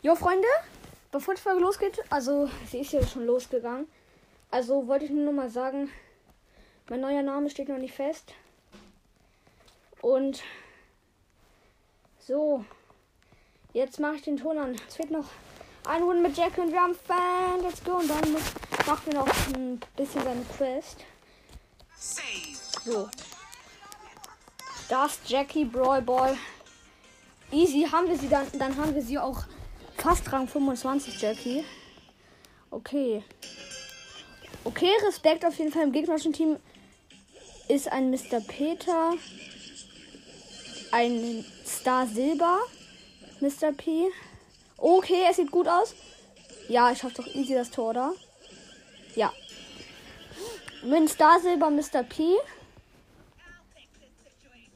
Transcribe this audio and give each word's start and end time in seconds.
Jo, 0.00 0.14
Freunde, 0.14 0.46
bevor 1.10 1.34
die 1.34 1.40
Folge 1.40 1.60
losgeht, 1.60 2.00
also 2.08 2.48
sie 2.70 2.78
ist 2.78 2.92
ja 2.92 3.04
schon 3.04 3.26
losgegangen. 3.26 3.88
Also 4.48 4.86
wollte 4.86 5.06
ich 5.06 5.10
nur 5.10 5.24
noch 5.24 5.32
mal 5.32 5.50
sagen, 5.50 5.90
mein 6.88 7.00
neuer 7.00 7.22
Name 7.22 7.50
steht 7.50 7.68
noch 7.68 7.78
nicht 7.78 7.94
fest. 7.94 8.32
Und 10.00 10.44
so, 12.20 12.64
jetzt 13.72 13.98
mache 13.98 14.14
ich 14.14 14.22
den 14.22 14.36
Ton 14.36 14.56
an. 14.56 14.76
Es 14.86 14.94
fehlt 14.94 15.10
noch 15.10 15.26
ein 15.88 16.04
Runde 16.04 16.22
mit 16.22 16.36
Jack 16.36 16.56
und 16.58 16.70
wir 16.70 16.80
haben 16.80 16.94
Fan. 16.94 17.60
Let's 17.62 17.82
go. 17.82 17.96
Und 17.96 18.08
dann 18.08 18.32
machen 18.86 19.06
wir 19.06 19.14
noch 19.14 19.28
ein 19.52 19.80
bisschen 19.96 20.22
seine 20.22 20.44
Quest. 20.56 21.04
So. 22.84 23.08
Das 24.88 25.18
Jackie 25.26 25.64
Brawl 25.64 26.02
Ball. 26.02 26.38
Easy 27.50 27.88
haben 27.90 28.08
wir 28.08 28.16
sie 28.16 28.28
dann. 28.28 28.46
Dann 28.52 28.76
haben 28.76 28.94
wir 28.94 29.02
sie 29.02 29.18
auch 29.18 29.42
fast 30.00 30.32
Rang 30.32 30.46
25, 30.46 31.20
Jackie. 31.20 31.64
Okay. 32.70 33.24
Okay, 34.64 34.90
Respekt 35.06 35.44
auf 35.44 35.58
jeden 35.58 35.72
Fall 35.72 35.82
im 35.82 35.92
gegnerischen 35.92 36.32
Team 36.32 36.56
ist 37.68 37.90
ein 37.90 38.10
Mr. 38.10 38.40
Peter, 38.46 39.12
ein 40.92 41.44
Star 41.66 42.06
Silber, 42.06 42.60
Mr. 43.40 43.72
P. 43.76 44.08
Okay, 44.76 45.26
es 45.28 45.36
sieht 45.36 45.50
gut 45.50 45.68
aus. 45.68 45.94
Ja, 46.68 46.92
ich 46.92 46.98
schaff 46.98 47.14
doch 47.14 47.26
easy 47.26 47.54
das 47.54 47.70
Tor, 47.70 47.90
oder? 47.90 48.12
Ja. 49.14 49.32
Mit 50.82 51.08
Star 51.10 51.40
Silber 51.40 51.70
Mr. 51.70 52.02
P. 52.02 52.36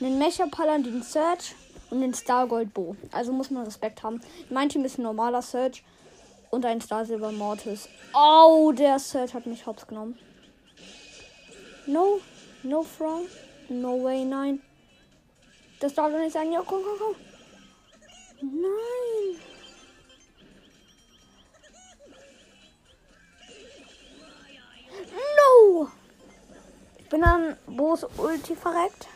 Den 0.00 0.18
Mecha 0.18 0.46
Paladin 0.46 1.02
Search 1.02 1.54
und 1.92 2.00
den 2.00 2.14
Star 2.14 2.46
Gold 2.46 2.72
Bo. 2.72 2.96
Also 3.12 3.32
muss 3.32 3.50
man 3.50 3.64
Respekt 3.64 4.02
haben. 4.02 4.22
Mein 4.48 4.70
Team 4.70 4.82
ist 4.86 4.98
ein 4.98 5.02
normaler 5.02 5.42
Search 5.42 5.84
und 6.48 6.64
ein 6.64 6.80
Star 6.80 7.04
Silver 7.04 7.32
Mortis. 7.32 7.86
Oh, 8.14 8.72
der 8.72 8.98
Search 8.98 9.34
hat 9.34 9.44
mich 9.44 9.66
hops 9.66 9.86
genommen. 9.86 10.18
No, 11.86 12.20
no 12.62 12.82
from, 12.82 13.26
no 13.68 14.02
way, 14.02 14.24
nein. 14.24 14.62
Das 15.80 15.92
darf 15.92 16.10
doch 16.10 16.18
nicht 16.18 16.32
sein. 16.32 16.50
Ja, 16.50 16.62
komm, 16.66 16.80
komm, 16.82 16.98
komm. 16.98 17.14
Nein. 18.40 19.40
No. 25.36 25.88
Ich 26.98 27.08
bin 27.10 27.20
dann 27.20 27.56
Bo's 27.66 28.06
Ulti 28.16 28.56
verreckt. 28.56 29.08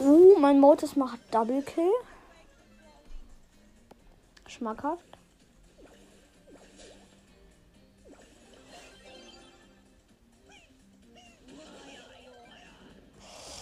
Uh, 0.00 0.38
mein 0.38 0.58
Motus 0.58 0.96
macht 0.96 1.20
Double 1.30 1.60
Kill. 1.62 1.92
Schmackhaft. 4.46 5.04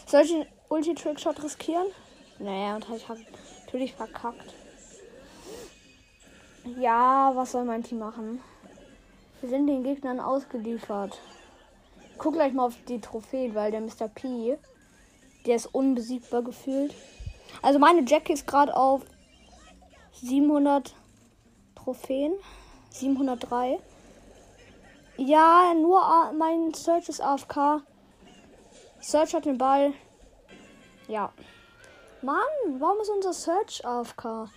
Soll 0.07 0.23
ich 0.23 0.31
den 0.31 0.47
Ulti-Trickshot 0.69 1.43
riskieren? 1.43 1.89
Naja, 2.39 2.77
und 2.77 2.89
ich 2.97 3.09
habe 3.09 3.21
natürlich 3.67 3.95
verkackt. 3.95 4.55
Ja, 6.79 7.33
was 7.35 7.53
soll 7.53 7.65
mein 7.65 7.83
Team 7.83 7.99
machen? 7.99 8.41
Wir 9.41 9.51
sind 9.51 9.67
den 9.67 9.83
Gegnern 9.83 10.21
ausgeliefert. 10.21 11.21
Guck 12.17 12.35
gleich 12.35 12.53
mal 12.53 12.67
auf 12.67 12.77
die 12.87 13.01
Trophäen, 13.01 13.55
weil 13.55 13.73
der 13.73 13.81
Mr. 13.81 14.09
P, 14.09 14.57
der 15.47 15.57
ist 15.57 15.67
unbesiegbar 15.67 16.43
gefühlt. 16.43 16.95
Also 17.63 17.79
meine 17.79 18.03
Jackie 18.07 18.33
ist 18.33 18.47
gerade 18.47 18.75
auf 18.77 19.03
700 20.13 20.95
Trophäen. 21.75 22.35
703. 22.91 23.79
Ja, 25.17 25.75
nur 25.75 26.01
mein 26.37 26.73
Search 26.75 27.09
ist 27.09 27.21
AFK. 27.21 27.83
Search 29.01 29.35
hat 29.35 29.45
den 29.45 29.59
Ball. 29.59 29.93
Ja. 31.07 31.33
Mann, 32.23 32.37
warum 32.79 33.01
ist 33.01 33.11
unser 33.11 33.33
Search 33.33 33.85
AFK? 33.85 34.49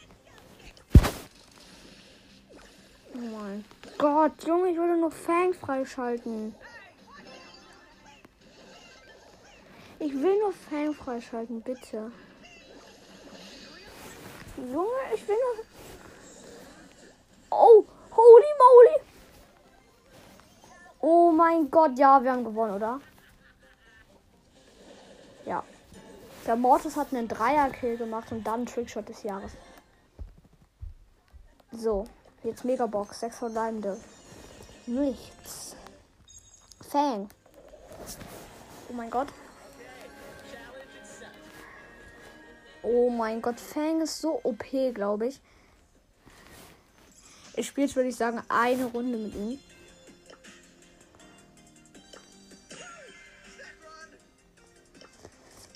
Oh 3.14 3.18
mein 3.18 3.66
Gott, 3.98 4.32
Junge, 4.48 4.72
ich 4.72 4.78
würde 4.78 4.98
nur 4.98 5.12
Fang 5.12 5.54
freischalten. 5.54 6.56
Ich 10.02 10.14
will 10.14 10.40
nur 10.40 10.52
Fang 10.52 10.96
freischalten, 10.96 11.62
bitte. 11.62 12.12
Junge, 14.58 14.88
ich 15.14 15.28
will 15.28 15.36
nur. 15.36 15.66
Oh, 17.52 17.86
holy 18.10 18.52
moly. 18.64 19.00
Oh 21.02 21.32
mein 21.32 21.70
Gott, 21.70 22.00
ja, 22.00 22.24
wir 22.24 22.32
haben 22.32 22.44
gewonnen, 22.44 22.74
oder? 22.74 23.00
Ja. 25.46 25.64
Der 26.48 26.56
Mortis 26.56 26.96
hat 26.96 27.14
einen 27.14 27.28
Dreier-Kill 27.28 27.98
gemacht 27.98 28.32
und 28.32 28.44
dann 28.44 28.66
Trickshot 28.66 29.08
des 29.08 29.22
Jahres. 29.22 29.52
So, 31.72 32.06
jetzt 32.44 32.66
Megabox, 32.66 33.20
6 33.20 33.38
verbleibende. 33.38 34.00
Nichts. 34.88 35.76
Fang. 36.90 37.30
Oh 38.90 38.94
mein 38.94 39.12
Gott. 39.12 39.28
Oh 42.84 43.10
mein 43.10 43.42
Gott, 43.42 43.60
Fang 43.60 44.02
ist 44.02 44.20
so 44.20 44.40
OP, 44.44 44.66
glaube 44.94 45.28
ich. 45.28 45.40
Ich 47.56 47.68
spiele 47.68 47.88
jetzt, 47.88 47.96
würde 47.96 48.10
ich 48.10 48.16
sagen, 48.16 48.42
eine 48.50 48.86
Runde 48.86 49.18
mit 49.18 49.36
ihm. 49.36 49.60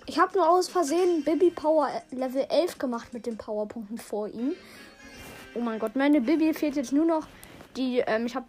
Ich 0.08 0.20
habe 0.20 0.38
nur 0.38 0.50
aus 0.50 0.70
Versehen 0.70 1.24
Bibi 1.24 1.52
Power 1.52 1.90
Level 2.12 2.46
11 2.50 2.78
gemacht 2.78 3.14
mit 3.14 3.26
den 3.26 3.38
Powerpunkten 3.38 3.98
vor 3.98 4.28
ihm. 4.28 4.54
Oh 5.56 5.60
mein 5.60 5.80
Gott, 5.80 5.96
meine 5.96 6.22
Bibi 6.22 6.54
fehlt 6.54 6.76
jetzt 6.76 6.94
nur 6.94 7.06
noch 7.06 7.28
die. 7.76 8.00
Ähm, 8.00 8.26
ich 8.26 8.36
habe 8.36 8.46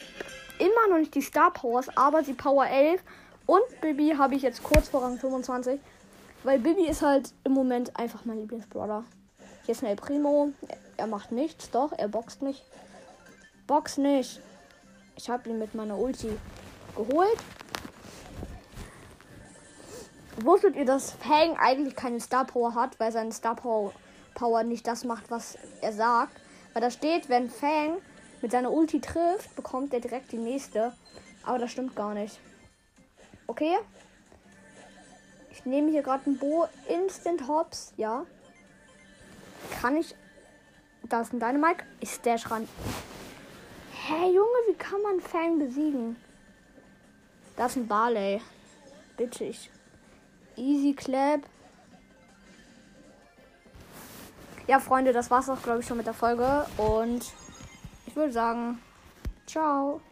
immer 0.59 0.89
noch 0.91 0.99
nicht 0.99 1.15
die 1.15 1.23
Star 1.23 1.53
Powers, 1.53 1.89
aber 1.97 2.23
die 2.23 2.35
Power 2.35 2.67
11 2.67 3.01
und 3.47 3.81
Bibi 3.81 4.15
habe 4.17 4.35
ich 4.35 4.43
jetzt 4.43 4.63
kurz 4.63 4.89
vor 4.89 5.03
Rang 5.03 5.19
25. 5.19 5.81
Weil 6.47 6.61
Bibi 6.61 6.87
ist 6.87 7.03
halt 7.03 7.35
im 7.43 7.55
Moment 7.55 7.99
einfach 7.99 8.25
mein 8.25 8.39
Lieblingsbrother. 8.39 9.03
Hier 9.65 9.73
ist 9.73 9.83
ein 9.83 9.97
Primo. 9.97 10.53
Er 10.97 11.09
macht 11.09 11.33
nichts, 11.33 11.73
doch, 11.73 11.91
er 11.91 12.07
boxt 12.07 12.41
mich. 12.41 12.63
Box 13.67 13.99
nicht. 13.99 14.41
Ich 15.17 15.29
habe 15.29 15.49
ihn 15.49 15.59
mit 15.59 15.75
meiner 15.75 15.99
Ulti 15.99 16.31
geholt. 16.95 17.37
Wusstet 20.37 20.77
ihr, 20.77 20.85
dass 20.85 21.11
Fang 21.11 21.57
eigentlich 21.59 21.97
keine 21.97 22.21
Star 22.21 22.45
Power 22.45 22.77
hat, 22.77 23.01
weil 23.01 23.11
seine 23.11 23.33
Star 23.33 23.57
Power 23.57 24.63
nicht 24.63 24.87
das 24.87 25.03
macht, 25.03 25.29
was 25.33 25.59
er 25.81 25.93
sagt? 25.93 26.41
Weil 26.75 26.83
da 26.83 26.93
steht, 26.93 27.29
wenn 27.29 27.51
Fang 27.51 27.97
mit 28.41 28.53
seiner 28.53 28.71
Ulti 28.71 29.01
trifft, 29.01 29.57
bekommt 29.57 29.93
er 29.93 29.99
direkt 29.99 30.31
die 30.31 30.39
nächste. 30.39 30.93
Aber 31.43 31.59
das 31.59 31.73
stimmt 31.73 31.97
gar 31.97 32.15
nicht. 32.15 32.39
Okay? 33.49 33.75
Ich 35.57 35.65
nehme 35.65 35.91
hier 35.91 36.03
gerade 36.03 36.31
ein 36.31 36.37
Bo 36.37 36.69
Instant 36.87 37.49
Hops. 37.49 37.95
Ja. 37.97 38.27
Kann 39.81 39.97
ich. 39.97 40.15
Da 41.05 41.23
ist 41.23 41.33
ein 41.33 41.41
Dynamite. 41.41 41.83
Ich 41.99 42.11
stash 42.11 42.51
ran. 42.51 42.69
Hä, 43.91 44.13
hey, 44.13 44.35
Junge, 44.35 44.59
wie 44.69 44.75
kann 44.75 45.01
man 45.01 45.21
Fang 45.21 45.59
besiegen? 45.59 46.17
Das 47.57 47.73
ist 47.73 47.77
ein 47.79 47.89
Barley. 47.89 48.43
Bitte 49.17 49.45
ich. 49.45 49.71
Easy 50.57 50.93
Clap. 50.93 51.41
Ja, 54.67 54.79
Freunde, 54.79 55.13
das 55.13 55.31
war's 55.31 55.49
auch, 55.49 55.63
glaube 55.63 55.81
ich, 55.81 55.87
schon 55.87 55.97
mit 55.97 56.07
der 56.07 56.15
Folge. 56.15 56.67
Und 56.77 57.33
ich 58.07 58.15
würde 58.15 58.33
sagen, 58.33 58.83
ciao. 59.47 60.03